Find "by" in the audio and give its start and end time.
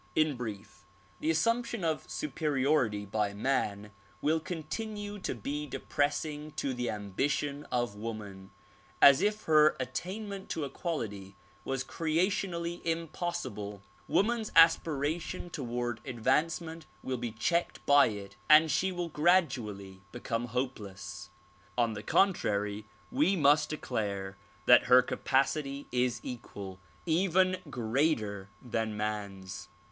3.05-3.35, 17.85-18.07